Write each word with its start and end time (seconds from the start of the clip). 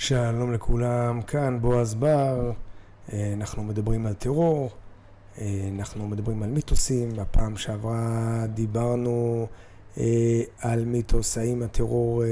שלום 0.00 0.52
לכולם, 0.52 1.22
כאן 1.22 1.58
בועז 1.60 1.94
בר, 1.94 2.52
אה, 3.12 3.32
אנחנו 3.36 3.62
מדברים 3.62 4.06
על 4.06 4.14
טרור, 4.14 4.70
אה, 5.40 5.68
אנחנו 5.78 6.08
מדברים 6.08 6.42
על 6.42 6.50
מיתוסים, 6.50 7.08
בפעם 7.16 7.56
שעברה 7.56 8.46
דיברנו 8.54 9.46
אה, 9.98 10.42
על 10.58 10.84
מיתוס 10.84 11.38
האם 11.38 11.62
הטרור 11.62 12.22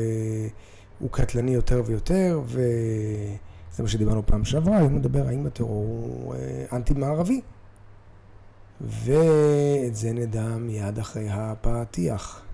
הוא 0.99 1.11
קטלני 1.11 1.51
יותר 1.51 1.83
ויותר, 1.87 2.40
וזה 2.44 3.82
מה 3.82 3.88
שדיברנו 3.88 4.26
פעם 4.26 4.44
שעברה, 4.44 4.78
היום 4.78 4.96
נדבר 4.96 5.28
האם 5.28 5.46
הטרור 5.46 5.85
הוא 5.85 6.35
אנטי 6.72 6.94
מערבי, 6.94 7.40
ואת 8.80 9.94
זה 9.94 10.12
נדע 10.12 10.46
מיד 10.56 10.98
אחרי 10.98 11.28
הפתיח. 11.30 12.47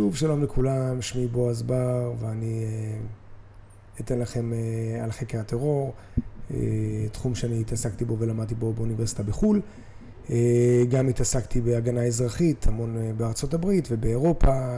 שוב 0.00 0.16
שלום 0.16 0.42
לכולם, 0.42 1.02
שמי 1.02 1.26
בועז 1.26 1.62
בר 1.62 2.12
ואני 2.20 2.64
אה, 2.64 2.98
אתן 4.00 4.18
לכם 4.18 4.52
אה, 4.52 5.04
על 5.04 5.12
חקר 5.12 5.40
הטרור, 5.40 5.92
אה, 6.50 6.56
תחום 7.12 7.34
שאני 7.34 7.60
התעסקתי 7.60 8.04
בו 8.04 8.16
ולמדתי 8.18 8.54
בו 8.54 8.72
באוניברסיטה 8.72 9.22
בחו"ל. 9.22 9.60
גם 10.88 11.08
התעסקתי 11.08 11.60
בהגנה 11.60 12.02
אזרחית, 12.02 12.66
המון 12.66 12.96
בארצות 13.16 13.54
הברית 13.54 13.88
ובאירופה, 13.90 14.76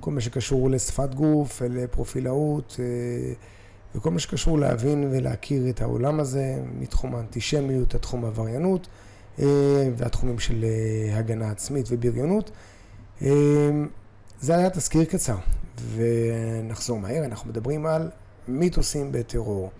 כל 0.00 0.10
מה 0.10 0.20
שקשור 0.20 0.70
לשפת 0.70 1.14
גוף, 1.14 1.62
לפרופילאות 1.62 2.80
וכל 3.94 4.10
מה 4.10 4.18
שקשור 4.18 4.58
להבין 4.58 5.08
ולהכיר 5.10 5.70
את 5.70 5.80
העולם 5.80 6.20
הזה 6.20 6.62
מתחום 6.80 7.14
האנטישמיות, 7.14 7.94
התחום 7.94 8.24
העבריינות 8.24 8.88
והתחומים 9.96 10.38
של 10.38 10.64
הגנה 11.12 11.50
עצמית 11.50 11.86
ובריונות. 11.90 12.50
אמ, 13.22 13.88
זה 14.40 14.56
היה 14.56 14.70
תזכיר 14.70 15.04
קצר, 15.04 15.36
ונחזור 15.94 16.98
מהר, 16.98 17.24
אנחנו 17.24 17.50
מדברים 17.50 17.86
על 17.86 18.10
מיתוסים 18.48 19.12
בטרור. 19.12 19.70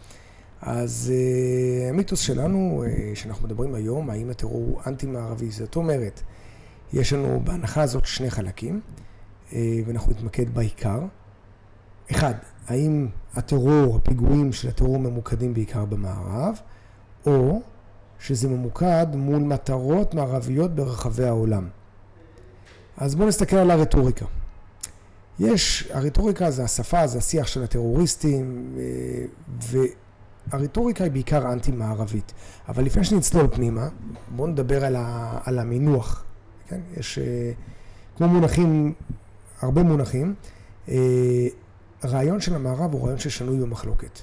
אז 0.63 1.13
uh, 1.13 1.91
המיתוס 1.91 2.21
שלנו, 2.21 2.85
uh, 2.85 3.17
שאנחנו 3.17 3.47
מדברים 3.47 3.75
היום, 3.75 4.11
האם 4.11 4.31
הטרור 4.31 4.53
הוא 4.55 4.81
אנטי-מערבי, 4.87 5.51
זאת 5.51 5.77
אומרת, 5.77 6.21
יש 6.93 7.13
לנו 7.13 7.41
בהנחה 7.45 7.83
הזאת 7.83 8.07
שני 8.07 8.31
חלקים, 8.31 8.81
uh, 9.51 9.55
ואנחנו 9.87 10.13
נתמקד 10.13 10.55
בעיקר. 10.55 11.01
אחד, 12.11 12.35
האם 12.67 13.09
הטרור, 13.35 13.97
הפיגועים 13.97 14.53
של 14.53 14.69
הטרור 14.69 14.99
ממוקדים 14.99 15.55
בעיקר 15.55 15.85
במערב, 15.85 16.61
או 17.27 17.61
שזה 18.19 18.49
ממוקד 18.49 19.07
מול 19.15 19.43
מטרות 19.43 20.15
מערביות 20.15 20.75
ברחבי 20.75 21.25
העולם. 21.25 21.69
אז 22.97 23.15
בואו 23.15 23.29
נסתכל 23.29 23.57
על 23.57 23.71
הרטוריקה. 23.71 24.25
יש, 25.41 25.89
הרטוריקה 25.93 26.51
זה 26.51 26.65
השפה, 26.65 27.07
זה 27.07 27.19
השיח 27.19 27.47
של 27.47 27.63
הטרוריסטים, 27.63 28.75
אה, 28.79 29.25
והרטוריקה 30.51 31.05
היא 31.05 31.13
בעיקר 31.13 31.53
אנטי-מערבית. 31.53 32.33
אבל 32.69 32.85
לפני 32.85 33.05
שנצלול 33.05 33.47
פנימה, 33.53 33.89
בואו 34.37 34.49
נדבר 34.49 34.85
על, 34.85 34.97
ה, 34.97 35.39
על 35.45 35.59
המינוח. 35.59 36.25
כן? 36.69 36.81
יש 36.97 37.19
אה, 37.19 37.53
כמו 38.17 38.29
מונחים, 38.29 38.93
הרבה 39.61 39.83
מונחים. 39.83 40.35
אה, 40.89 41.47
רעיון 42.05 42.41
של 42.41 42.55
המערב 42.55 42.93
הוא 42.93 43.03
רעיון 43.03 43.19
ששנוי 43.19 43.59
במחלוקת. 43.59 44.19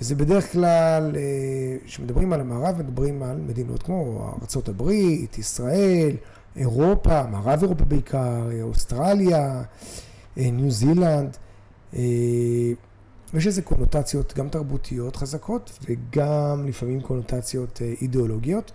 וזה 0.00 0.14
בדרך 0.14 0.52
כלל, 0.52 1.16
כשמדברים 1.84 2.32
על 2.32 2.40
המערב, 2.40 2.78
מדברים 2.78 3.22
על 3.22 3.36
מדינות 3.36 3.82
כמו 3.82 4.30
ארה"ב, 4.56 4.90
ישראל, 5.38 6.16
אירופה, 6.56 7.22
מערב 7.26 7.62
אירופה 7.62 7.84
בעיקר, 7.84 8.48
אוסטרליה, 8.62 9.62
אה, 10.38 10.50
ניו 10.50 10.70
זילנד. 10.70 11.36
אה, 11.96 12.02
ויש 13.34 13.46
איזה 13.46 13.62
קונוטציות 13.62 14.34
גם 14.36 14.48
תרבותיות 14.48 15.16
חזקות 15.16 15.78
וגם 15.88 16.66
לפעמים 16.68 17.00
קונוטציות 17.00 17.82
אה, 17.82 17.92
אידיאולוגיות. 18.02 18.72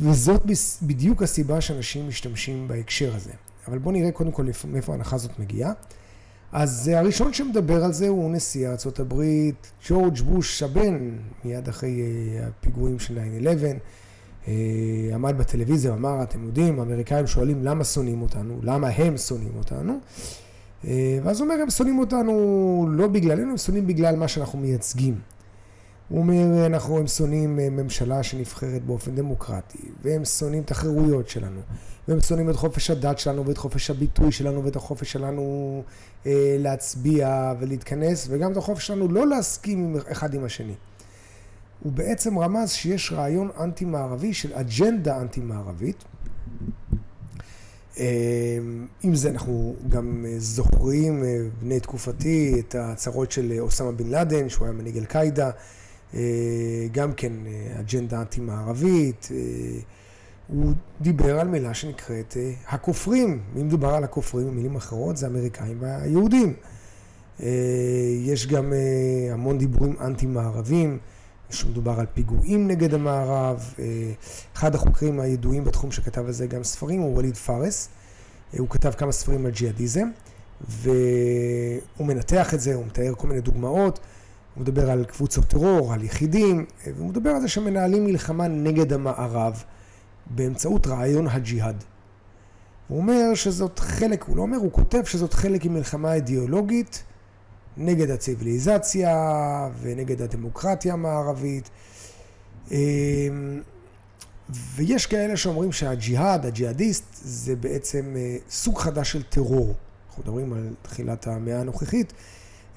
וזאת 0.00 0.42
בדיוק 0.82 1.22
הסיבה 1.22 1.60
שאנשים 1.60 2.08
משתמשים 2.08 2.68
בהקשר 2.68 3.14
הזה. 3.16 3.32
אבל 3.68 3.78
בואו 3.78 3.94
נראה 3.94 4.12
קודם 4.12 4.32
כל 4.32 4.46
מאיפה 4.68 4.92
ההנחה 4.92 5.16
הזאת 5.16 5.38
מגיעה. 5.38 5.72
אז 6.52 6.88
הראשון 6.88 7.32
שמדבר 7.32 7.84
על 7.84 7.92
זה 7.92 8.08
הוא 8.08 8.32
נשיא 8.32 8.68
ארה"ב, 8.68 9.22
ג'ורג' 9.88 10.20
בוש 10.20 10.62
הבן, 10.62 11.18
מיד 11.44 11.68
אחרי 11.68 12.02
הפיגועים 12.42 12.98
של 12.98 13.18
9-11. 13.18 13.18
אה, 14.48 14.52
עמד 15.14 15.38
בטלוויזיה 15.38 15.92
ואמר, 15.92 16.22
אתם 16.22 16.44
יודעים, 16.46 16.78
האמריקאים 16.78 17.26
שואלים 17.26 17.64
למה 17.64 17.84
שונאים 17.84 18.22
אותנו, 18.22 18.58
למה 18.62 18.88
הם 18.88 19.16
שונאים 19.16 19.56
אותנו. 19.58 19.98
אה, 20.84 21.18
ואז 21.22 21.40
הוא 21.40 21.48
אומר, 21.48 21.62
הם 21.62 21.70
שונאים 21.70 21.98
אותנו 21.98 22.86
לא 22.90 23.06
בגללנו, 23.06 23.50
הם 23.50 23.56
שונאים 23.56 23.86
בגלל 23.86 24.16
מה 24.16 24.28
שאנחנו 24.28 24.58
מייצגים. 24.58 25.18
הוא 26.08 26.18
אומר, 26.18 26.66
אנחנו, 26.66 26.98
הם 26.98 27.06
שונאים 27.06 27.60
אה, 27.60 27.70
ממשלה 27.70 28.22
שנבחרת 28.22 28.84
באופן 28.84 29.14
דמוקרטי, 29.14 29.78
והם 30.02 30.24
שונאים 30.24 30.62
את 30.62 30.70
החירויות 30.70 31.28
שלנו, 31.28 31.60
והם 32.08 32.20
שונאים 32.20 32.50
את 32.50 32.56
חופש 32.56 32.90
הדת 32.90 33.18
שלנו, 33.18 33.46
ואת 33.46 33.58
חופש 33.58 33.90
הביטוי 33.90 34.32
שלנו, 34.32 34.64
ואת 34.64 34.76
החופש 34.76 35.12
שלנו 35.12 35.82
אה, 36.26 36.56
להצביע 36.58 37.52
ולהתכנס, 37.60 38.26
וגם 38.30 38.52
את 38.52 38.56
החופש 38.56 38.86
שלנו 38.86 39.08
לא 39.08 39.26
להסכים 39.26 39.96
אחד 40.10 40.34
עם 40.34 40.44
השני. 40.44 40.74
הוא 41.82 41.92
בעצם 41.92 42.38
רמז 42.38 42.70
שיש 42.70 43.12
רעיון 43.12 43.50
אנטי-מערבי 43.60 44.34
של 44.34 44.54
אג'נדה 44.54 45.20
אנטי-מערבית. 45.20 46.04
אמ, 47.98 48.86
עם 49.02 49.14
זה 49.14 49.30
אנחנו 49.30 49.74
גם 49.88 50.24
זוכרים, 50.38 51.24
אה, 51.24 51.38
בני 51.60 51.80
תקופתי, 51.80 52.54
את 52.58 52.74
ההצהרות 52.74 53.32
של 53.32 53.52
אוסמה 53.58 53.92
בן 53.92 54.06
לאדן, 54.06 54.48
שהוא 54.48 54.64
היה 54.64 54.72
מנהיג 54.72 54.98
אל-קאעידה, 54.98 55.50
אה, 56.14 56.20
גם 56.92 57.12
כן 57.12 57.32
אה, 57.46 57.80
אג'נדה 57.80 58.20
אנטי-מערבית. 58.20 59.28
הוא 60.48 60.72
דיבר 61.00 61.40
על 61.40 61.48
מילה 61.48 61.74
שנקראת 61.74 62.36
הכופרים. 62.68 63.40
אם 63.60 63.66
מדובר 63.66 63.94
על 63.94 64.04
הכופרים, 64.04 64.46
במילים 64.46 64.76
אחרות, 64.76 65.16
זה 65.16 65.26
האמריקאים 65.26 65.76
והיהודים. 65.80 66.54
יש 68.24 68.46
גם 68.46 68.72
המון 69.32 69.58
דיבורים 69.58 69.96
אנטי-מערבים. 70.00 70.98
שמדובר 71.52 72.00
על 72.00 72.06
פיגועים 72.14 72.68
נגד 72.68 72.94
המערב. 72.94 73.74
אה, 73.78 73.84
אחד 74.54 74.74
החוקרים 74.74 75.20
הידועים 75.20 75.64
בתחום 75.64 75.92
שכתב 75.92 76.26
על 76.26 76.32
זה 76.32 76.46
גם 76.46 76.64
ספרים 76.64 77.00
הוא 77.00 77.14
ווליד 77.14 77.36
פארס. 77.36 77.88
אה, 78.54 78.58
הוא 78.58 78.68
כתב 78.68 78.90
כמה 78.90 79.12
ספרים 79.12 79.46
על 79.46 79.52
ג'יהאדיזם, 79.52 80.08
והוא 80.68 82.06
מנתח 82.06 82.54
את 82.54 82.60
זה, 82.60 82.74
הוא 82.74 82.86
מתאר 82.86 83.14
כל 83.16 83.28
מיני 83.28 83.40
דוגמאות. 83.40 84.00
הוא 84.54 84.62
מדבר 84.62 84.90
על 84.90 85.04
קבוצות 85.04 85.44
טרור, 85.44 85.92
על 85.92 86.04
יחידים, 86.04 86.64
אה, 86.86 86.92
והוא 86.96 87.08
מדבר 87.08 87.30
על 87.30 87.40
זה 87.40 87.48
שמנהלים 87.48 88.04
מלחמה 88.04 88.48
נגד 88.48 88.92
המערב 88.92 89.62
באמצעות 90.26 90.86
רעיון 90.86 91.26
הג'יהאד. 91.28 91.84
הוא 92.88 92.98
אומר 92.98 93.34
שזאת 93.34 93.78
חלק, 93.78 94.22
הוא 94.22 94.36
לא 94.36 94.42
אומר, 94.42 94.56
הוא 94.56 94.72
כותב 94.72 95.04
שזאת 95.04 95.34
חלק 95.34 95.64
ממלחמה 95.64 96.14
אידיאולוגית 96.14 97.02
נגד 97.76 98.10
הציוויליזציה 98.10 99.68
ונגד 99.80 100.22
הדמוקרטיה 100.22 100.92
המערבית. 100.92 101.70
אמ, 102.70 102.76
ויש 104.50 105.06
כאלה 105.06 105.36
שאומרים 105.36 105.72
שהג'יהאד, 105.72 106.46
הג'יהאדיסט, 106.46 107.04
זה 107.22 107.56
בעצם 107.56 108.14
אה, 108.16 108.36
סוג 108.50 108.78
חדש 108.78 109.12
של 109.12 109.22
טרור. 109.22 109.74
אנחנו 110.08 110.22
מדברים 110.22 110.52
על 110.52 110.74
תחילת 110.82 111.26
המאה 111.26 111.60
הנוכחית. 111.60 112.12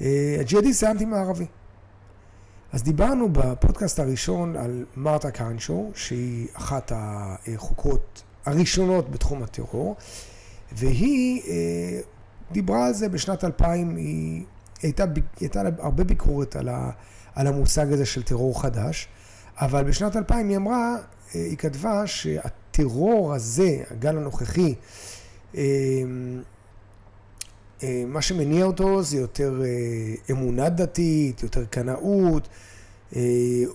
אה, 0.01 0.38
הג'יהאדיסט 0.39 0.81
זה 0.81 0.92
אנטי-מערבי. 0.92 1.45
אז 2.74 2.83
דיברנו 2.83 3.30
בפודקאסט 3.31 4.00
הראשון 4.00 4.56
על 4.56 4.86
מרתה 4.95 5.31
קרנשו, 5.31 5.92
שהיא 5.95 6.47
אחת 6.53 6.92
החוקרות 6.95 8.24
הראשונות 8.45 9.12
בתחום 9.12 9.44
הטרור, 9.44 9.95
והיא 10.71 11.42
אה, 11.47 12.00
דיברה 12.51 12.88
על 12.88 12.94
זה 12.94 13.09
בשנת 13.09 13.44
2000, 13.44 13.95
היא 13.95 14.44
הייתה, 14.81 15.06
הייתה 15.39 15.62
הרבה 15.80 16.04
ביקורת 16.04 16.56
על, 16.56 16.69
ה, 16.69 16.92
על 17.36 17.48
המושג 17.48 17.94
הזה 17.94 18.06
של 18.06 18.24
טרור 18.24 18.62
חדש, 18.62 19.07
אבל 19.57 19.83
בשנת 19.83 20.16
2000 20.16 20.50
היא 20.50 20.57
אמרה, 20.57 20.95
אה, 21.36 21.42
היא 21.44 21.57
כתבה 21.57 22.07
שהטרור 22.07 23.33
הזה, 23.33 23.83
הגל 23.92 24.18
הנוכחי, 24.18 24.75
אה, 25.56 25.63
אה, 27.83 28.04
מה 28.07 28.22
שמניע 28.22 28.66
אותו 28.66 29.04
זה 29.04 29.18
יותר 29.18 29.62
אמונה 30.31 30.69
דתית, 30.69 31.44
יותר 31.44 31.66
קנאות, 31.66 32.48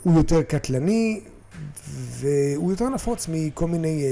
הוא 0.02 0.16
יותר 0.16 0.42
קטלני 0.42 1.20
והוא 1.88 2.70
יותר 2.70 2.88
נפוץ 2.88 3.26
מכל 3.28 3.66
מיני, 3.66 4.04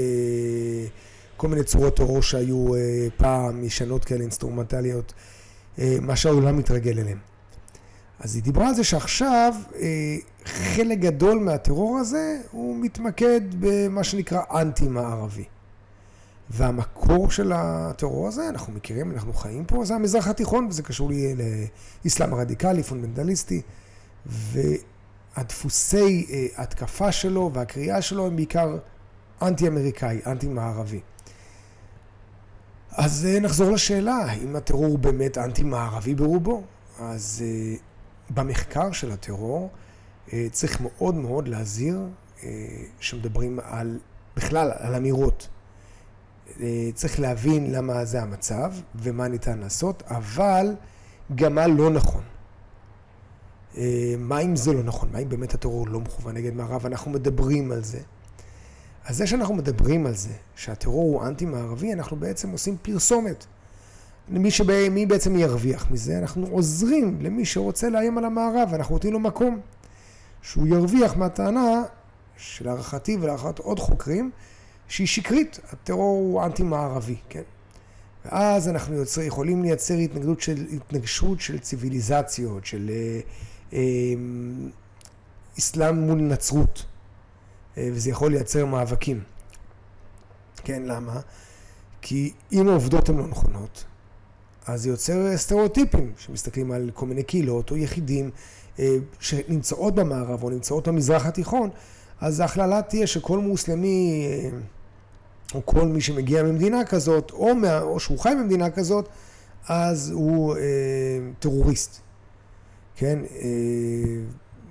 כל 1.37 1.47
מיני 1.47 1.63
צורות 1.63 1.95
טרור 1.95 2.21
שהיו 2.21 2.67
פעם, 3.17 3.63
ישנות 3.63 4.05
כאלה, 4.05 4.21
אינסטרומנטליות. 4.21 5.13
מה 5.77 6.15
שהעולם 6.15 6.57
מתרגל 6.57 6.99
אליהם. 6.99 7.19
אז 8.19 8.35
היא 8.35 8.43
דיברה 8.43 8.67
על 8.67 8.75
זה 8.75 8.83
שעכשיו 8.83 9.53
חלק 10.45 10.99
גדול 10.99 11.39
מהטרור 11.39 11.97
הזה 11.97 12.41
הוא 12.51 12.77
מתמקד 12.77 13.41
במה 13.59 14.03
שנקרא 14.03 14.41
אנטי-מערבי. 14.51 15.45
והמקור 16.49 17.31
של 17.31 17.51
הטרור 17.55 18.27
הזה, 18.27 18.49
אנחנו 18.49 18.73
מכירים, 18.73 19.11
אנחנו 19.11 19.33
חיים 19.33 19.65
פה, 19.65 19.85
זה 19.85 19.95
המזרח 19.95 20.27
התיכון, 20.27 20.67
וזה 20.67 20.83
קשור 20.83 21.09
לי 21.09 21.35
לאסלאם 22.05 22.33
הרדיקלי, 22.33 22.83
פונדמנטליסטי, 22.83 23.61
והדפוסי 24.25 26.25
אה, 26.29 26.63
התקפה 26.63 27.11
שלו 27.11 27.51
והקריאה 27.53 28.01
שלו 28.01 28.27
הם 28.27 28.35
בעיקר 28.35 28.77
אנטי-אמריקאי, 29.41 30.19
אנטי-מערבי. 30.25 30.99
אז 32.91 33.25
אה, 33.25 33.39
נחזור 33.39 33.71
לשאלה, 33.71 34.15
האם 34.15 34.55
הטרור 34.55 34.85
הוא 34.85 34.99
באמת 34.99 35.37
אנטי-מערבי 35.37 36.15
ברובו? 36.15 36.63
אז 36.99 37.43
אה, 37.45 37.75
במחקר 38.29 38.91
של 38.91 39.11
הטרור 39.11 39.69
צריך 40.51 40.81
מאוד 40.81 41.15
מאוד 41.15 41.47
להזהיר 41.47 41.99
שמדברים 42.99 43.59
על, 43.63 43.99
בכלל, 44.35 44.71
על 44.79 44.95
אמירות. 44.95 45.47
אה, 46.61 46.89
צריך 46.93 47.19
להבין 47.19 47.71
למה 47.71 48.05
זה 48.05 48.21
המצב 48.21 48.73
ומה 48.95 49.27
ניתן 49.27 49.59
לעשות, 49.59 50.03
אבל 50.07 50.75
גם 51.35 51.55
מה 51.55 51.67
לא 51.67 51.89
נכון. 51.89 52.23
אה, 53.77 54.15
מה 54.17 54.39
אם 54.39 54.55
זה 54.55 54.73
לא 54.73 54.83
נכון? 54.83 55.09
מה 55.11 55.19
אם 55.19 55.29
באמת 55.29 55.53
הטרור 55.53 55.87
לא 55.87 55.99
מכוון 55.99 56.35
נגד 56.35 56.53
מערב? 56.53 56.85
אנחנו 56.85 57.11
מדברים 57.11 57.71
על 57.71 57.83
זה. 57.83 57.99
אז 59.09 59.17
זה 59.17 59.27
שאנחנו 59.27 59.55
מדברים 59.55 60.05
על 60.05 60.15
זה, 60.15 60.33
שהטרור 60.55 61.13
הוא 61.13 61.27
אנטי-מערבי, 61.27 61.93
אנחנו 61.93 62.17
בעצם 62.17 62.49
עושים 62.49 62.77
פרסומת. 62.81 63.45
מי, 64.29 64.51
שבא, 64.51 64.89
מי 64.89 65.05
בעצם 65.05 65.37
ירוויח 65.37 65.91
מזה? 65.91 66.17
אנחנו 66.17 66.47
עוזרים 66.47 67.17
למי 67.21 67.45
שרוצה 67.45 67.89
לאיים 67.89 68.17
על 68.17 68.25
המערב, 68.25 68.73
אנחנו 68.73 68.95
נותנים 68.95 69.13
לו 69.13 69.19
מקום. 69.19 69.59
שהוא 70.41 70.67
ירוויח 70.67 71.15
מהטענה, 71.15 71.83
שלהערכתי 72.37 73.17
ולהערכת 73.21 73.59
עוד 73.59 73.79
חוקרים, 73.79 74.31
שהיא 74.87 75.07
שקרית, 75.07 75.59
הטרור 75.71 76.19
הוא 76.19 76.43
אנטי-מערבי, 76.43 77.17
כן? 77.29 77.43
ואז 78.25 78.67
אנחנו 78.67 78.95
יוצר, 78.95 79.21
יכולים 79.21 79.63
לייצר 79.63 79.93
התנגדות 79.93 80.41
של, 80.41 80.65
התנגשות 80.73 81.41
של 81.41 81.59
ציוויליזציות, 81.59 82.65
של 82.65 82.89
אה, 82.93 83.19
אה, 83.73 83.79
אסלאם 85.59 85.95
מול 85.99 86.21
נצרות, 86.21 86.85
וזה 87.93 88.09
יכול 88.09 88.31
לייצר 88.31 88.65
מאבקים. 88.65 89.21
כן, 90.63 90.83
למה? 90.85 91.19
כי 92.01 92.33
אם 92.51 92.67
העובדות 92.67 93.09
הן 93.09 93.17
לא 93.17 93.27
נכונות, 93.27 93.85
אז 94.67 94.81
זה 94.81 94.89
יוצר 94.89 95.37
סטריאוטיפים 95.37 96.13
שמסתכלים 96.17 96.71
על 96.71 96.91
כל 96.93 97.05
מיני 97.05 97.23
קהילות 97.23 97.71
או 97.71 97.77
יחידים 97.77 98.31
אה, 98.79 98.97
שנמצאות 99.19 99.95
במערב 99.95 100.43
או 100.43 100.49
נמצאות 100.49 100.87
במזרח 100.87 101.25
התיכון, 101.25 101.69
אז 102.21 102.39
ההכללה 102.39 102.81
תהיה 102.81 103.07
שכל 103.07 103.39
מוסלמי 103.39 104.27
אה, 104.27 104.49
או 105.55 105.65
כל 105.65 105.85
מי 105.85 106.01
שמגיע 106.01 106.43
ממדינה 106.43 106.85
כזאת, 106.85 107.31
או, 107.31 107.55
מה, 107.55 107.81
או 107.81 107.99
שהוא 107.99 108.19
חי 108.19 108.33
במדינה 108.39 108.69
כזאת, 108.69 109.09
אז 109.67 110.11
הוא 110.11 110.55
אה, 110.55 110.61
טרוריסט. 111.39 112.01
כן? 112.95 113.19
אה, 113.41 113.49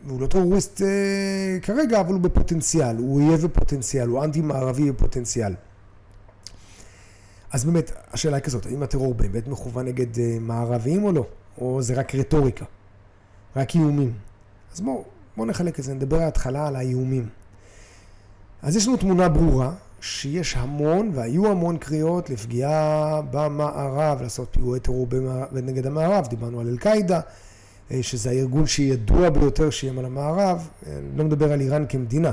הוא 0.09 0.21
לא 0.21 0.27
טרוריסט 0.27 0.83
אה, 0.83 1.59
כרגע, 1.63 2.01
אבל 2.01 2.13
הוא 2.13 2.21
בפוטנציאל, 2.21 2.97
הוא 2.97 3.21
אויב 3.21 3.43
בפוטנציאל, 3.43 4.09
הוא 4.09 4.25
אנטי-מערבי 4.25 4.93
בפוטנציאל. 4.93 5.55
אז 7.53 7.65
באמת, 7.65 7.93
השאלה 8.13 8.37
היא 8.37 8.45
כזאת, 8.45 8.67
האם 8.67 8.83
הטרור 8.83 9.15
באמת 9.15 9.49
מכוון 9.49 9.87
נגד 9.87 10.19
אה, 10.19 10.37
מערבים 10.41 11.05
או 11.05 11.13
לא? 11.13 11.27
או 11.61 11.83
זה 11.83 11.95
רק 11.95 12.15
רטוריקה? 12.15 12.65
רק 13.57 13.75
איומים? 13.75 14.13
אז 14.75 14.81
בואו 14.81 15.05
בוא 15.37 15.47
נחלק 15.47 15.79
את 15.79 15.85
זה, 15.85 15.95
נדבר 15.95 16.21
ההתחלה 16.21 16.69
על 16.69 16.77
האיומים. 16.77 17.29
אז 18.63 18.77
יש 18.77 18.89
לנו 18.89 18.97
תמונה 18.97 19.29
ברורה 19.29 19.73
שיש 20.01 20.57
המון, 20.57 21.11
והיו 21.15 21.47
המון 21.47 21.77
קריאות 21.79 22.31
לפגיעה 22.31 23.21
במערב, 23.31 24.23
לעשות 24.23 24.49
פיגועי 24.51 24.81
טרור 24.81 25.07
נגד 25.53 25.87
המערב, 25.87 26.27
דיברנו 26.27 26.61
על 26.61 26.69
אל-קאעידה, 26.69 27.21
שזה 28.03 28.31
הארגון 28.31 28.67
שידוע 28.67 29.31
ביותר 29.31 29.71
שאיים 29.71 29.99
על 29.99 30.05
המערב, 30.05 30.69
אני 30.87 31.19
לא 31.19 31.25
מדבר 31.25 31.53
על 31.53 31.61
איראן 31.61 31.85
כמדינה, 31.89 32.33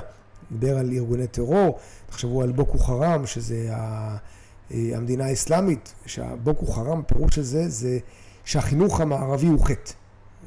מדבר 0.51 0.77
על 0.77 0.91
ארגוני 0.93 1.27
טרור, 1.27 1.79
תחשבו 2.07 2.41
על 2.41 2.51
בוקו 2.51 2.77
חראם, 2.77 3.25
שזה 3.25 3.67
אה, 3.69 4.17
המדינה 4.71 5.25
האסלאמית, 5.25 5.93
שהבוקו 6.05 6.65
חראם, 6.67 7.01
פירוש 7.03 7.35
של 7.35 7.41
זה, 7.41 7.69
זה 7.69 7.99
שהחינוך 8.45 9.01
המערבי 9.01 9.47
הוא 9.47 9.65
חטא, 9.65 9.91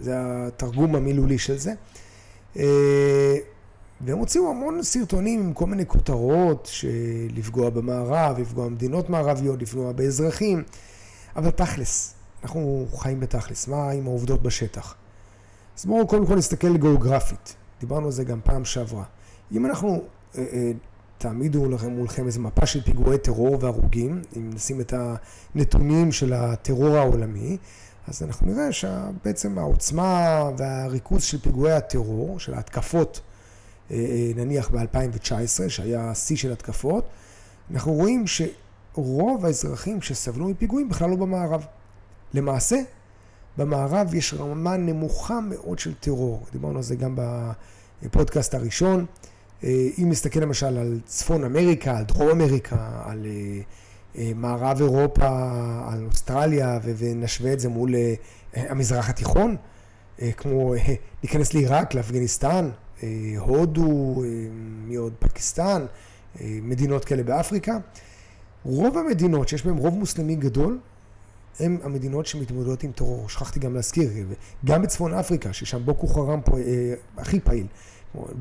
זה 0.00 0.14
התרגום 0.16 0.94
המילולי 0.94 1.38
של 1.38 1.58
זה. 1.58 1.72
אה, 2.56 3.36
והם 4.00 4.18
הוציאו 4.18 4.50
המון 4.50 4.82
סרטונים 4.82 5.40
עם 5.40 5.52
כל 5.52 5.66
מיני 5.66 5.86
כותרות 5.86 6.68
של 6.72 6.88
לפגוע 7.34 7.70
במערב, 7.70 8.38
לפגוע 8.38 8.66
במדינות 8.66 9.10
מערביות, 9.10 9.62
לפגוע 9.62 9.92
באזרחים, 9.92 10.62
אבל 11.36 11.50
תכלס, 11.50 12.14
אנחנו 12.42 12.86
חיים 12.96 13.20
בתכלס, 13.20 13.68
מה 13.68 13.90
עם 13.90 14.06
העובדות 14.06 14.42
בשטח? 14.42 14.94
אז 15.78 15.86
בואו 15.86 16.06
קודם 16.06 16.26
כל 16.26 16.36
נסתכל 16.36 16.76
גיאוגרפית, 16.76 17.54
דיברנו 17.80 18.06
על 18.06 18.12
זה 18.12 18.24
גם 18.24 18.40
פעם 18.44 18.64
שעברה. 18.64 19.04
אם 19.52 19.66
אנחנו, 19.66 20.02
אה, 20.38 20.44
אה, 20.52 20.72
תעמידו 21.18 21.70
לכם 21.70 21.90
מולכם 21.90 22.26
איזו 22.26 22.40
מפה 22.40 22.66
של 22.66 22.82
פיגועי 22.82 23.18
טרור 23.18 23.58
והרוגים, 23.60 24.22
אם 24.36 24.50
נשים 24.54 24.80
את 24.80 24.94
הנתונים 25.54 26.12
של 26.12 26.32
הטרור 26.32 26.96
העולמי, 26.96 27.56
אז 28.08 28.22
אנחנו 28.22 28.46
נראה 28.46 28.72
שבעצם 28.72 29.58
העוצמה 29.58 30.42
והריכוז 30.58 31.22
של 31.22 31.38
פיגועי 31.38 31.72
הטרור, 31.72 32.38
של 32.38 32.54
ההתקפות 32.54 33.20
אה, 33.90 34.30
נניח 34.36 34.70
ב-2019, 34.70 35.68
שהיה 35.68 36.14
שיא 36.14 36.36
של 36.36 36.52
התקפות, 36.52 37.04
אנחנו 37.70 37.92
רואים 37.92 38.24
שרוב 38.26 39.44
האזרחים 39.44 40.02
שסבלו 40.02 40.48
מפיגועים 40.48 40.88
בכלל 40.88 41.10
לא 41.10 41.16
במערב. 41.16 41.66
למעשה, 42.34 42.80
במערב 43.56 44.14
יש 44.14 44.34
רמה 44.34 44.76
נמוכה 44.76 45.40
מאוד 45.40 45.78
של 45.78 45.94
טרור. 45.94 46.46
דיברנו 46.52 46.76
על 46.76 46.82
זה 46.82 46.96
גם 46.96 47.18
בפודקאסט 48.02 48.54
הראשון. 48.54 49.06
אה, 49.64 49.88
אם 49.98 50.10
נסתכל 50.10 50.40
למשל 50.40 50.78
על 50.78 51.00
צפון 51.04 51.44
אמריקה, 51.44 51.96
על 51.96 52.04
דרום 52.04 52.28
אמריקה, 52.28 53.02
על 53.04 53.26
מערב 54.34 54.80
אירופה, 54.80 55.28
על 55.88 56.06
אוסטרליה, 56.06 56.78
ונשווה 56.82 57.52
את 57.52 57.60
זה 57.60 57.68
מול 57.68 57.94
המזרח 58.54 59.08
התיכון, 59.08 59.56
כמו 60.36 60.74
ניכנס 61.22 61.54
לעיראק, 61.54 61.94
לאפגניסטן, 61.94 62.70
אה, 63.02 63.34
הודו, 63.38 64.22
אה, 64.24 64.28
מי 64.86 64.96
עוד? 64.96 65.12
פקיסטן, 65.18 65.86
אה, 66.40 66.58
מדינות 66.62 67.04
כאלה 67.04 67.22
באפריקה. 67.22 67.78
רוב 68.64 68.98
המדינות 68.98 69.48
שיש 69.48 69.66
בהן 69.66 69.76
רוב 69.76 69.98
מוסלמי 69.98 70.36
גדול, 70.36 70.78
הן 71.60 71.78
המדינות 71.82 72.26
שמתמודדות 72.26 72.82
עם 72.82 72.92
טרור. 72.92 73.28
שכחתי 73.28 73.60
גם 73.60 73.74
להזכיר, 73.74 74.10
גם 74.64 74.82
בצפון 74.82 75.14
אפריקה, 75.14 75.52
ששם 75.52 75.84
בוקו 75.84 76.06
חרם 76.06 76.40
פה, 76.40 76.58
אה, 76.58 76.94
הכי 77.16 77.40
פעיל. 77.40 77.66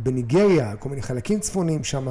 בניגריה, 0.04 0.76
כל 0.76 0.90
מיני 0.90 1.02
חלקים 1.02 1.40
צפוניים 1.40 1.84
שם. 1.84 2.08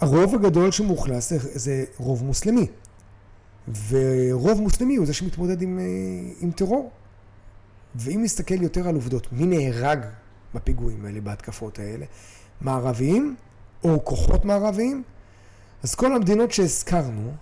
הרוב 0.00 0.34
הגדול 0.34 0.70
שמאוכלס 0.70 1.30
זה, 1.30 1.38
זה 1.38 1.84
רוב 1.96 2.24
מוסלמי. 2.24 2.66
ורוב 3.88 4.60
מוסלמי 4.60 4.96
הוא 4.96 5.06
זה 5.06 5.14
שמתמודד 5.14 5.62
עם, 5.62 5.78
עם 6.40 6.50
טרור. 6.50 6.90
ואם 7.94 8.20
נסתכל 8.22 8.62
יותר 8.62 8.88
על 8.88 8.94
עובדות, 8.94 9.32
מי 9.32 9.46
נהרג 9.46 9.98
בפיגועים 10.54 11.04
האלה, 11.04 11.20
בהתקפות 11.20 11.78
האלה, 11.78 12.06
מערביים 12.60 13.36
או 13.84 14.04
כוחות 14.04 14.44
מערביים. 14.44 15.02
אז 15.82 15.94
כל 15.94 16.16
המדינות 16.16 16.52
שהזכרנו, 16.52 17.32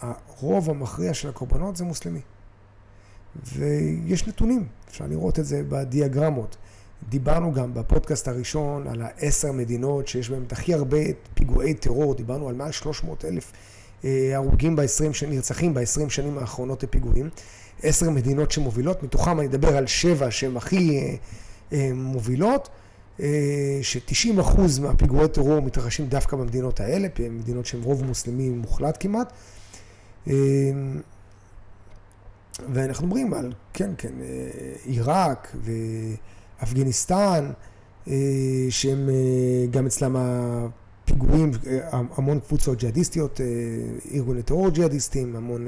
הרוב 0.00 0.70
המכריע 0.70 1.14
של 1.14 1.28
הקורבנות 1.28 1.76
זה 1.76 1.84
מוסלמי. 1.84 2.20
ויש 3.54 4.28
נתונים, 4.28 4.66
אפשר 4.88 5.06
לראות 5.06 5.38
את 5.38 5.44
זה 5.44 5.62
בדיאגרמות. 5.68 6.56
דיברנו 7.08 7.52
גם 7.52 7.74
בפודקאסט 7.74 8.28
הראשון 8.28 8.86
על 8.86 9.02
העשר 9.02 9.52
מדינות 9.52 10.08
שיש 10.08 10.30
בהן 10.30 10.44
הכי 10.50 10.74
הרבה 10.74 10.98
פיגועי 11.34 11.74
טרור, 11.74 12.14
דיברנו 12.14 12.48
על 12.48 12.54
מעל 12.54 12.72
300 12.72 13.24
אלף 13.24 13.52
אה, 14.04 14.30
הרוגים 14.34 14.76
ב-20 14.76 15.12
שנים, 15.12 15.34
נרצחים 15.34 15.74
ב-20 15.74 16.08
שנים 16.08 16.38
האחרונות 16.38 16.82
לפיגועים. 16.82 17.30
עשר 17.82 18.10
מדינות 18.10 18.50
שמובילות, 18.50 19.02
מתוכם 19.02 19.40
אני 19.40 19.48
אדבר 19.48 19.76
על 19.76 19.86
שבע 19.86 20.30
שהן 20.30 20.56
הכי 20.56 20.98
אה, 20.98 21.14
אה, 21.72 21.90
מובילות, 21.94 22.68
אה, 23.20 23.78
ש-90% 23.82 24.80
מהפיגועי 24.82 25.28
טרור 25.28 25.60
מתרחשים 25.62 26.06
דווקא 26.06 26.36
במדינות 26.36 26.80
האלה, 26.80 27.08
מדינות 27.30 27.66
שהן 27.66 27.82
רוב 27.82 28.04
מוסלמי 28.04 28.48
מוחלט 28.48 28.96
כמעט. 29.00 29.32
אה, 30.28 30.34
ואנחנו 32.72 33.06
מדברים 33.06 33.34
על, 33.34 33.52
כן, 33.72 33.90
כן, 33.98 34.12
עיראק 34.84 35.56
ואפגניסטן, 36.60 37.52
שהם 38.70 39.10
גם 39.70 39.86
אצלם 39.86 40.16
הפיגועים, 40.16 41.50
המון 41.90 42.40
קבוצות 42.40 42.78
ג'יהאדיסטיות, 42.78 43.40
ארגוני 44.14 44.42
טרור 44.42 44.70
ג'יהאדיסטים, 44.70 45.36
המון 45.36 45.66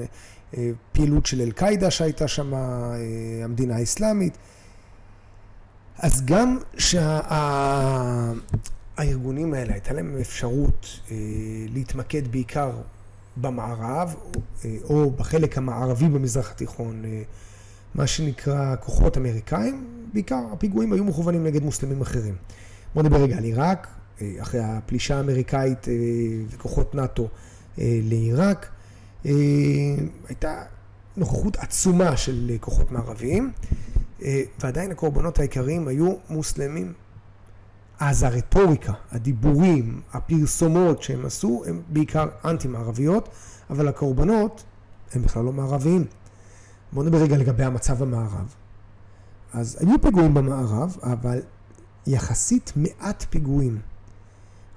פעילות 0.93 1.27
של 1.27 1.41
אל-קאעידה 1.41 1.91
שהייתה 1.91 2.29
שם, 2.29 2.53
המדינה 3.45 3.77
האסלאמית. 3.77 4.39
אז 5.99 6.25
גם 6.25 6.59
שהארגונים 6.79 7.55
שה, 9.55 9.59
האלה, 9.59 9.73
הייתה 9.73 9.93
להם 9.93 10.17
אפשרות 10.21 10.87
להתמקד 11.69 12.29
בעיקר 12.29 12.73
במערב, 13.37 14.15
או 14.85 15.11
בחלק 15.11 15.59
המערבי 15.59 16.09
במזרח 16.09 16.51
התיכון, 16.51 17.03
מה 17.95 18.07
שנקרא 18.07 18.77
כוחות 18.81 19.17
אמריקאים, 19.17 19.85
בעיקר 20.13 20.41
הפיגועים 20.53 20.93
היו 20.93 21.05
מכוונים 21.05 21.45
נגד 21.45 21.63
מוסלמים 21.63 22.01
אחרים. 22.01 22.35
בואו 22.95 23.05
נדבר 23.07 23.23
רגע 23.23 23.37
על 23.37 23.45
עיראק, 23.45 23.87
אה, 24.21 24.33
אחרי 24.41 24.61
הפלישה 24.65 25.17
האמריקאית 25.17 25.89
אה, 25.89 25.95
וכוחות 26.51 26.95
נאט"ו 26.95 27.29
אה, 27.79 28.01
לעיראק, 28.03 28.69
הייתה 30.29 30.63
נוכחות 31.17 31.57
עצומה 31.57 32.17
של 32.17 32.57
כוחות 32.61 32.93
מערביים, 32.93 33.53
ועדיין 34.61 34.91
הקורבנות 34.91 35.39
העיקריים 35.39 35.89
היו 35.89 36.15
מוסלמים. 36.31 36.93
אז 38.01 38.23
הרטוריקה, 38.23 38.93
הדיבורים, 39.13 40.01
הפרסומות 40.13 41.03
שהם 41.03 41.27
עשו, 41.27 41.63
הם 41.67 41.83
בעיקר 41.89 42.29
אנטי-מערביות, 42.45 43.29
אבל 43.71 43.89
הקורבנות 43.89 44.65
הם 45.13 45.23
בכלל 45.23 45.45
לא 45.45 45.53
מערביים. 45.53 46.05
בואו 46.93 47.07
נדבר 47.07 47.19
רגע 47.19 47.37
לגבי 47.37 47.65
המצב 47.65 47.99
במערב. 47.99 48.55
אז 49.53 49.79
היו 49.81 50.03
פיגועים 50.03 50.35
במערב, 50.35 50.97
אבל 51.03 51.41
יחסית 52.07 52.73
מעט 52.77 53.25
פיגועים. 53.31 53.79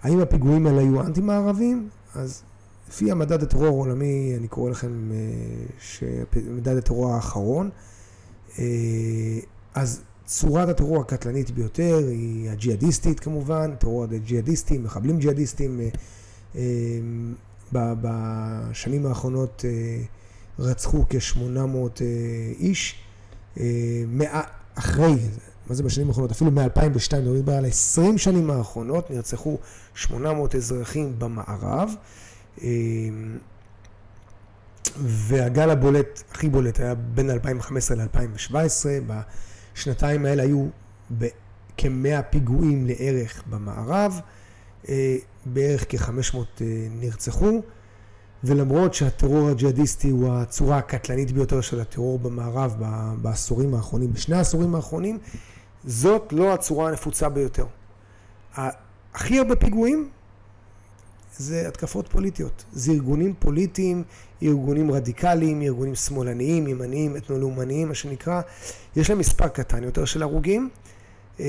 האם 0.04 0.20
הפיגועים 0.20 0.68
האלה 0.68 0.82
היו 0.82 1.02
אנטי-מערבים? 1.02 1.90
אז 2.16 2.44
לפי 2.90 3.12
המדד 3.12 3.44
הטרור 3.44 3.66
העולמי, 3.66 4.36
אני 4.38 4.48
קורא 4.48 4.70
לכם 4.70 5.12
אה, 5.12 5.18
שמדד 5.80 6.78
הטרור 6.78 7.14
האחרון, 7.14 7.70
אה, 8.60 8.66
אז 9.74 10.02
צורת 10.30 10.70
הטרור 10.70 11.02
הקטלנית 11.02 11.52
ביותר 11.52 11.98
היא 12.08 12.50
הג'יהאדיסטית 12.50 13.20
כמובן, 13.20 13.76
טרור 13.80 14.04
הג'יהאדיסטים, 14.04 14.84
מחבלים 14.84 15.20
ג'יהאדיסטים. 15.20 15.80
אה, 16.56 16.62
בשנים 17.72 19.06
האחרונות 19.06 19.66
רצחו 20.60 21.06
כ-800 21.10 22.02
איש. 22.60 22.96
אחרי, 24.76 25.16
מה 25.68 25.76
זה 25.76 25.84
בשנים 25.84 26.08
האחרונות? 26.08 26.32
אפילו 26.32 26.52
מ-2002, 26.52 27.16
מדברים 27.16 27.50
על 27.50 27.66
20 27.66 28.18
שנים 28.18 28.52
האחרונות, 28.52 29.12
נרצחו 29.12 29.58
800 29.96 30.56
אזרחים 30.56 31.20
במערב. 31.20 31.92
והגל 34.98 35.70
הבולט, 35.70 36.24
הכי 36.32 36.50
בולט, 36.50 36.80
היה 36.80 36.96
בין 36.96 37.30
2015 37.30 37.98
ל-2017. 37.98 39.12
בשנתיים 39.80 40.26
האלה 40.26 40.44
היו 40.44 40.68
כ-100 41.78 42.22
פיגועים 42.30 42.88
לערך 42.88 43.44
במערב, 43.50 44.20
אה, 44.90 45.16
בערך 45.46 45.86
כ-500 45.90 46.36
אה, 46.36 46.66
נרצחו. 46.92 47.62
ולמרות 48.44 48.94
שהטרור 48.94 49.50
הג'יהאדיסטי 49.50 50.10
הוא 50.10 50.34
הצורה 50.34 50.78
הקטלנית 50.78 51.32
ביותר 51.32 51.62
של 51.62 51.80
הטרור 51.80 52.20
במערב 52.20 52.76
בעשורים 53.22 53.74
האחרונים, 53.74 54.14
בשני 54.14 54.36
העשורים 54.36 54.76
האחרונים, 54.76 55.18
זאת 55.84 56.34
לא 56.34 56.54
הצורה 56.54 56.90
הנפוצה 56.90 57.30
ביותר. 57.30 57.66
הכי 59.14 59.40
הרבה 59.40 59.56
פיגועים 59.56 60.10
זה 61.40 61.68
התקפות 61.68 62.08
פוליטיות. 62.08 62.64
זה 62.74 62.92
ארגונים 62.92 63.34
פוליטיים, 63.40 64.04
ארגונים 64.44 64.92
רדיקליים, 64.92 65.62
ארגונים 65.62 65.96
שמאלניים, 65.96 66.68
ימניים, 66.68 67.18
אתנו-לאומניים, 67.18 67.88
מה 67.88 67.94
שנקרא. 67.94 68.42
יש 68.96 69.10
להם 69.10 69.20
מספר 69.20 69.48
קטן 69.48 69.84
יותר 69.84 70.06
של 70.06 70.24
הרוגים, 70.24 70.70
אה, 71.40 71.46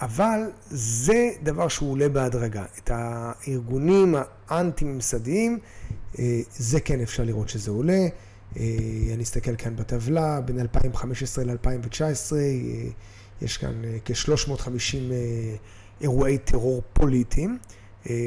אבל 0.00 0.40
זה 0.70 1.30
דבר 1.42 1.68
שהוא 1.68 1.90
עולה 1.90 2.08
בהדרגה. 2.08 2.64
את 2.78 2.90
הארגונים 2.94 4.14
האנטי-ממסדיים, 4.48 5.58
אה, 6.18 6.40
זה 6.56 6.80
כן 6.80 7.00
אפשר 7.00 7.24
לראות 7.24 7.48
שזה 7.48 7.70
עולה. 7.70 8.06
אה, 8.56 8.62
אני 9.14 9.22
אסתכל 9.22 9.56
כאן 9.56 9.76
בטבלה, 9.76 10.40
בין 10.40 10.60
2015 10.60 11.44
ל-2019 11.44 12.32
יש 13.42 13.56
כאן 13.56 13.82
כ-350 14.04 14.96
אירועי 16.00 16.38
טרור 16.38 16.82
פוליטיים, 16.92 17.58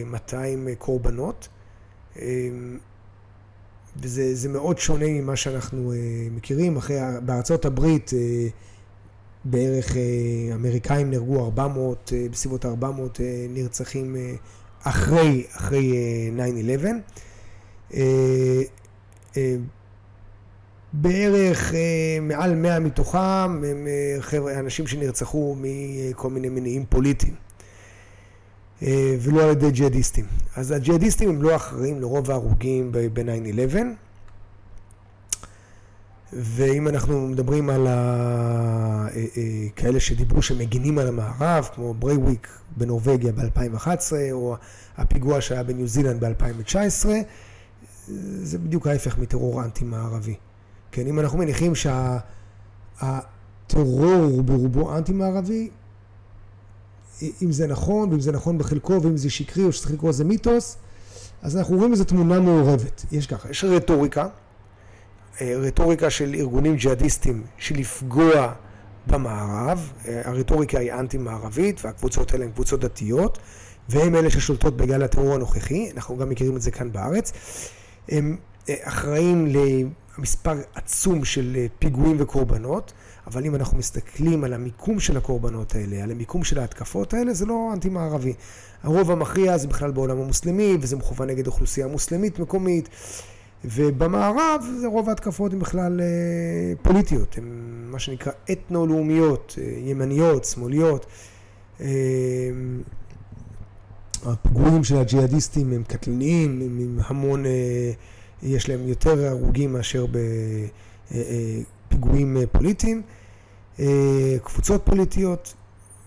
200 0.06 0.68
קורבנות. 0.78 1.48
וזה 4.02 4.50
מאוד 4.50 4.78
שונה 4.78 5.08
ממה 5.08 5.36
שאנחנו 5.36 5.94
מכירים. 6.32 6.78
אחרי, 6.78 6.98
בארצות 7.26 7.66
הברית 7.66 8.12
בערך 9.46 9.98
אה, 9.98 10.56
אמריקאים 10.56 11.10
נהרגו 11.12 11.44
400, 11.44 12.14
אה, 12.16 12.26
בסביבות 12.32 12.66
400 12.66 13.22
אה, 13.22 13.46
נרצחים 13.50 14.16
אחרי, 14.84 15.46
אחרי 15.52 16.32
9-11. 17.92 17.96
בערך 20.94 21.74
מעל 22.22 22.56
100 22.56 22.80
מתוכם 22.80 23.64
הם 23.64 23.88
אנשים 24.60 24.88
שנרצחו 24.88 25.56
מכל 25.60 26.30
מיני 26.30 26.50
מניעים 26.50 26.86
פוליטיים. 26.90 27.49
ולא 28.82 29.44
על 29.44 29.50
ידי 29.50 29.72
ג'יהאדיסטים. 29.72 30.26
אז 30.56 30.72
הג'יהאדיסטים 30.72 31.30
הם 31.30 31.42
לא 31.42 31.56
אחראים 31.56 32.02
לרוב 32.02 32.32
ההרוגים 32.32 32.92
ב-9-11. 32.92 33.76
ואם 36.34 36.88
אנחנו 36.88 37.28
מדברים 37.28 37.70
על 37.70 37.88
ה... 37.88 37.92
אה, 39.16 39.26
אה, 39.38 39.68
כאלה 39.76 40.00
שדיברו 40.00 40.42
שמגינים 40.42 40.98
על 40.98 41.08
המערב, 41.08 41.70
כמו 41.76 41.94
ברייוויק 41.94 42.48
בנורבגיה 42.78 43.32
ב-2011, 43.32 43.88
או 44.32 44.56
הפיגוע 44.98 45.42
שהיה 45.42 45.64
בניו 45.64 45.88
זילנד 45.88 46.26
ב-2019, 46.26 47.08
זה 48.44 48.58
בדיוק 48.58 48.88
ההפך 48.88 49.18
מטרור 49.18 49.64
אנטי-מערבי. 49.64 50.36
כן, 50.92 51.08
אם 51.08 51.20
אנחנו 51.20 51.38
מניחים 51.38 51.74
שהטרור 51.76 53.24
הוא 54.14 54.44
ברובו 54.44 54.98
אנטי-מערבי, 54.98 55.70
אם 57.22 57.52
זה 57.52 57.68
נכון, 57.68 58.10
ואם 58.10 58.20
זה 58.20 58.32
נכון 58.32 58.58
בחלקו, 58.58 59.02
ואם 59.02 59.18
זה 59.18 59.30
שקרי, 59.30 59.64
או 59.64 59.72
שצריך 59.72 59.94
לקרוא 59.94 60.10
לזה 60.10 60.24
מיתוס, 60.24 60.78
אז 61.42 61.58
אנחנו 61.58 61.78
רואים 61.78 61.92
איזו 61.92 62.04
תמונה 62.04 62.40
מעורבת. 62.40 63.06
יש 63.12 63.28
ככה, 63.28 63.50
יש 63.50 63.64
רטוריקה. 63.64 64.28
אה, 65.42 65.54
רטוריקה 65.58 66.10
של 66.10 66.36
ארגונים 66.36 66.76
ג'יהאדיסטים 66.76 67.44
של 67.58 67.76
לפגוע 67.78 68.54
במערב, 69.08 69.92
אה, 70.08 70.22
הרטוריקה 70.26 70.80
היא 70.80 70.94
אנטי-מערבית 70.94 71.86
והקבוצות 71.86 72.34
האלה 72.34 72.46
הן 72.46 72.52
קבוצות 72.52 72.80
דתיות 72.80 73.40
והן 73.90 74.16
אלה 74.16 74.30
ששולטות 74.30 74.78
בגל 74.78 75.04
הטרור 75.04 75.36
הנוכחי, 75.36 75.92
אנחנו 75.96 76.18
גם 76.18 76.30
מכירים 76.30 76.56
את 76.56 76.62
זה 76.62 76.72
כאן 76.72 76.92
בארץ. 76.92 77.32
הם 78.10 78.38
אחראים 78.70 79.48
למספר 80.18 80.58
עצום 80.75 81.25
של 81.25 81.68
פיגועים 81.80 82.16
וקורבנות, 82.20 82.94
אבל 83.28 83.46
אם 83.46 83.56
אנחנו 83.56 83.78
מסתכלים 83.78 84.44
על 84.44 84.54
המיקום 84.54 85.00
של 85.00 85.18
הקורבנות 85.18 85.75
האלה, 85.75 86.04
על 86.04 86.12
המיקום 86.12 86.44
של 86.44 86.60
ההתקפות 86.60 87.13
האלה, 87.13 87.34
זה 87.34 87.46
לא 87.46 87.70
אנטי-מערבי. 87.74 88.34
הרוב 88.84 89.12
המכריע 89.12 89.58
זה 89.58 89.68
בכלל 89.68 89.92
בעולם 89.92 90.22
המוסלמי, 90.22 90.78
וזה 90.82 90.96
מכוון 90.96 91.30
נגד 91.30 91.48
אוכלוסייה 91.48 91.88
מוסלמית 91.88 92.39
מקומית. 92.39 92.89
ובמערב 93.66 94.66
זה 94.80 94.88
רוב 94.88 95.10
ההתקפות 95.10 95.54
הן 95.54 95.60
בכלל 95.60 96.01
אה, 96.01 96.74
פוליטיות, 96.82 97.38
הן 97.38 97.44
מה 97.92 98.00
שנקרא 98.00 98.32
אתנו-לאומיות, 98.51 99.56
אה, 99.58 99.74
ימניות, 99.78 100.46
שמאליות. 100.46 101.06
אה, 101.82 101.88
הפיגועים 104.25 104.84
של 104.84 104.98
הג'יהאדיסטים 104.98 105.74
הם 105.74 105.84
קטלניים, 105.84 106.62
הם 106.62 106.80
עם 106.80 107.00
המון, 107.06 107.44
יש 108.43 108.69
להם 108.69 108.88
יותר 108.88 109.25
הרוגים 109.25 109.74
מאשר 109.74 110.05
בפיגועים 111.12 112.38
פוליטיים. 112.51 113.01
קבוצות 114.43 114.81
פוליטיות, 114.86 115.53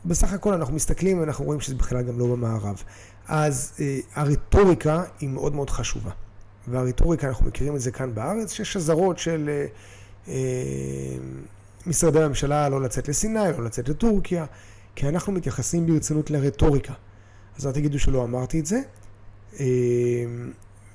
בסך 0.05 0.33
הכל 0.33 0.53
אנחנו 0.53 0.75
מסתכלים 0.75 1.21
ואנחנו 1.21 1.45
רואים 1.45 1.61
שזה 1.61 1.75
בכלל 1.75 2.03
גם 2.03 2.19
לא 2.19 2.27
במערב. 2.27 2.83
אז 3.29 3.73
הרטוריקה 4.15 5.03
היא 5.21 5.29
מאוד 5.29 5.55
מאוד 5.55 5.71
חשובה. 5.71 6.11
והרטוריקה, 6.69 7.29
אנחנו 7.29 7.47
מכירים 7.47 7.77
את 7.77 7.81
זה 7.81 7.91
כאן 7.91 8.15
בארץ, 8.15 8.53
שיש 8.53 8.77
אזהרות 8.77 9.19
של 9.19 9.51
אה, 9.53 9.67
אה, 10.29 10.35
משרדי 11.87 12.23
הממשלה 12.23 12.69
לא 12.69 12.81
לצאת 12.81 13.09
לסיני, 13.09 13.53
לא 13.59 13.65
לצאת 13.65 13.89
לטורקיה, 13.89 14.45
כי 14.95 15.09
אנחנו 15.09 15.33
מתייחסים 15.33 15.87
ברצינות 15.87 16.31
לרטוריקה. 16.31 16.93
אז 17.59 17.67
אל 17.67 17.73
תגידו 17.73 17.99
שלא 17.99 18.25
אמרתי 18.25 18.61
את 18.61 18.67
זה. 18.67 18.81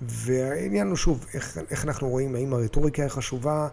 והעניין 0.02 0.88
הוא 0.88 0.96
שוב, 0.96 1.26
איך, 1.34 1.58
איך 1.72 1.86
אנחנו 1.86 2.10
רואים, 2.10 2.36
האם 2.36 2.54
הרטוריקה 2.54 3.02
היא 3.02 3.10
חשובה 3.10 3.68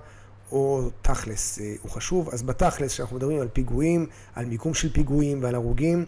או 0.52 0.90
תכלס 1.02 1.58
אה, 1.58 1.74
הוא 1.82 1.90
חשוב. 1.90 2.28
אז 2.28 2.42
בתכלס, 2.42 2.92
כשאנחנו 2.92 3.16
מדברים 3.16 3.40
על 3.40 3.48
פיגועים, 3.48 4.06
על 4.34 4.44
מיקום 4.44 4.74
של 4.74 4.92
פיגועים 4.92 5.42
ועל 5.42 5.54
הרוגים, 5.54 6.04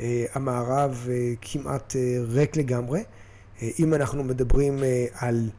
אה, 0.00 0.24
המערב 0.34 1.06
אה, 1.10 1.32
כמעט 1.40 1.96
ריק 2.28 2.56
לגמרי. 2.56 3.02
אם 3.78 3.94
אנחנו 3.94 4.24
מדברים 4.24 4.82
על 5.14 5.50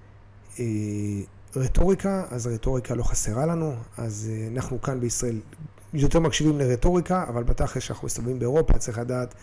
רטוריקה, 1.55 2.23
אז 2.29 2.47
רטוריקה 2.47 2.95
לא 2.95 3.03
חסרה 3.03 3.45
לנו, 3.45 3.73
אז 3.97 4.31
אנחנו 4.51 4.81
כאן 4.81 4.99
בישראל 4.99 5.39
יותר 5.93 6.19
מקשיבים 6.19 6.59
לרטוריקה, 6.59 7.25
אבל 7.27 7.43
בתכל'ס 7.43 7.83
שאנחנו 7.83 8.05
מסתובבים 8.05 8.39
באירופה 8.39 8.77
צריך 8.77 8.97
לדעת 8.97 9.35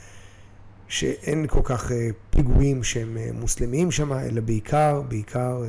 שאין 0.92 1.46
כל 1.46 1.60
כך 1.64 1.92
אה, 1.92 2.08
פיגועים 2.30 2.84
שהם 2.84 3.16
אה, 3.18 3.28
מוסלמיים 3.34 3.90
שם, 3.90 4.12
אלא 4.12 4.40
בעיקר, 4.40 5.02
בעיקר 5.08 5.62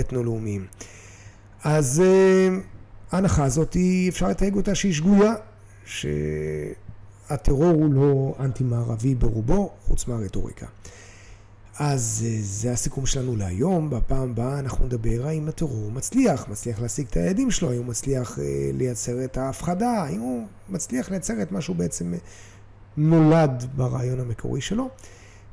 אתנו-לאומיים. 0.00 0.66
אז 1.64 2.02
ההנחה 3.12 3.44
הזאת, 3.44 3.76
אפשר 4.08 4.28
לתייג 4.28 4.56
אותה 4.56 4.74
שהיא 4.74 4.94
שגויה, 4.94 5.34
שהטרור 5.84 7.70
הוא 7.70 7.94
לא 7.94 8.34
אנטי-מערבי 8.40 9.14
ברובו, 9.14 9.72
חוץ 9.86 10.06
מהרטוריקה. 10.06 10.66
אז 11.82 12.24
אה, 12.26 12.38
זה 12.42 12.72
הסיכום 12.72 13.06
שלנו 13.06 13.36
להיום, 13.36 13.90
בפעם 13.90 14.30
הבאה 14.30 14.58
אנחנו 14.58 14.86
נדבר 14.86 15.26
האם 15.26 15.48
הטרור 15.48 15.90
מצליח, 15.90 16.48
מצליח 16.48 16.80
להשיג 16.80 17.06
את 17.10 17.16
היעדים 17.16 17.50
שלו, 17.50 17.70
האם 17.70 17.78
הוא 17.78 17.86
מצליח 17.86 18.38
אה, 18.38 18.44
לייצר 18.74 19.24
את 19.24 19.36
ההפחדה, 19.36 19.90
האם 19.90 20.20
הוא 20.20 20.46
מצליח 20.68 21.10
לייצר 21.10 21.42
את 21.42 21.52
מה 21.52 21.60
שהוא 21.60 21.76
בעצם 21.76 22.14
אה, 22.14 22.18
נולד 22.96 23.64
ברעיון 23.76 24.20
המקורי 24.20 24.60
שלו. 24.60 24.88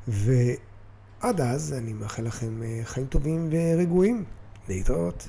ועד 0.08 1.40
אז 1.40 1.74
אני 1.78 1.92
מאחל 1.92 2.22
לכם 2.22 2.62
חיים 2.84 3.06
טובים 3.06 3.48
ורגועים. 3.52 4.24
להתראות. 4.68 5.28